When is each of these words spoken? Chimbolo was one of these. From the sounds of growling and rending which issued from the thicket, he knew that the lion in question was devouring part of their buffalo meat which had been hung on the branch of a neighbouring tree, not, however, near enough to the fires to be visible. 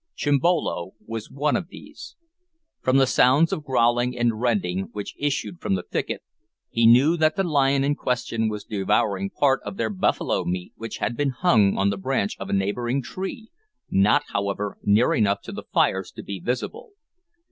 Chimbolo 0.15 0.93
was 1.05 1.29
one 1.29 1.55
of 1.55 1.67
these. 1.67 2.15
From 2.81 2.97
the 2.97 3.05
sounds 3.05 3.53
of 3.53 3.63
growling 3.63 4.17
and 4.17 4.41
rending 4.41 4.89
which 4.93 5.13
issued 5.19 5.61
from 5.61 5.75
the 5.75 5.83
thicket, 5.83 6.23
he 6.71 6.87
knew 6.87 7.15
that 7.17 7.35
the 7.35 7.43
lion 7.43 7.83
in 7.83 7.93
question 7.93 8.49
was 8.49 8.63
devouring 8.63 9.29
part 9.29 9.61
of 9.63 9.77
their 9.77 9.91
buffalo 9.91 10.43
meat 10.43 10.73
which 10.75 10.97
had 10.97 11.15
been 11.15 11.29
hung 11.29 11.77
on 11.77 11.91
the 11.91 11.97
branch 11.99 12.35
of 12.39 12.49
a 12.49 12.53
neighbouring 12.53 13.03
tree, 13.03 13.51
not, 13.91 14.23
however, 14.29 14.79
near 14.81 15.13
enough 15.13 15.41
to 15.41 15.51
the 15.51 15.65
fires 15.71 16.11
to 16.13 16.23
be 16.23 16.39
visible. 16.39 16.93